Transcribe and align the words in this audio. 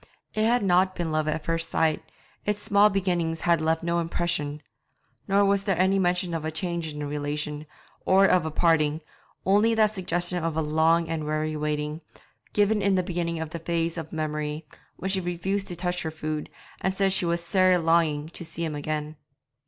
It 0.33 0.45
had 0.45 0.63
not 0.63 0.95
been 0.95 1.11
love 1.11 1.27
at 1.27 1.43
first 1.45 1.69
sight, 1.69 2.01
its 2.43 2.63
small 2.63 2.89
beginnings 2.89 3.41
had 3.41 3.61
left 3.61 3.83
no 3.83 3.99
impression; 3.99 4.63
nor 5.27 5.45
was 5.45 5.63
there 5.63 5.75
ever 5.75 5.83
any 5.83 5.99
mention 5.99 6.33
of 6.33 6.43
a 6.43 6.49
change 6.49 6.91
in 6.91 6.97
the 6.97 7.05
relation, 7.05 7.67
or 8.03 8.25
of 8.25 8.43
a 8.43 8.49
parting, 8.49 9.01
only 9.45 9.75
that 9.75 9.93
suggestion 9.93 10.43
of 10.43 10.57
a 10.57 10.61
long 10.63 11.07
and 11.07 11.23
weary 11.25 11.55
waiting, 11.55 12.01
given 12.51 12.81
in 12.81 12.95
the 12.95 13.03
beginning 13.03 13.39
of 13.39 13.51
this 13.51 13.61
phase 13.61 13.95
of 13.95 14.11
memory, 14.11 14.65
when 14.95 15.11
she 15.11 15.21
refused 15.21 15.67
to 15.67 15.75
touch 15.75 16.01
her 16.01 16.09
food, 16.09 16.49
and 16.81 16.95
said 16.95 17.13
she 17.13 17.25
was 17.25 17.43
'sair 17.43 17.77
longing' 17.77 18.27
to 18.29 18.43
see 18.43 18.65
him 18.65 18.73
again. 18.73 19.17